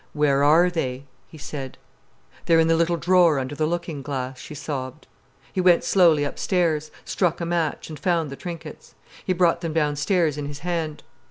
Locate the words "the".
2.67-2.75, 3.53-3.67, 8.31-8.35